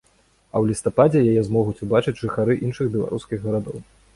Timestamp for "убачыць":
1.89-2.17